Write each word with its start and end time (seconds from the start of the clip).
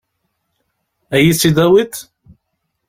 Ad 1.15 1.19
iyi-tt-id-tawiḍ? 1.21 1.93